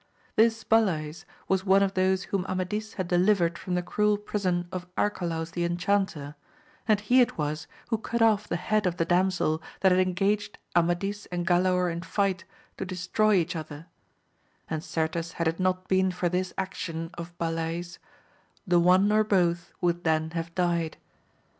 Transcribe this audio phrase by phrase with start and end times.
[0.35, 4.67] This Balays was one of those whom Amadis had de livered from the cruel prison
[4.71, 6.33] of Arcalaus the enchanter,
[6.87, 10.57] and he it was who cut off the head of the damsel that had engaged
[10.75, 12.45] Amadis and Galaor in fight
[12.77, 13.85] to destroy each other;
[14.71, 17.99] and certes had it not been for this action of Balays,
[18.65, 20.97] the one or both would then have died.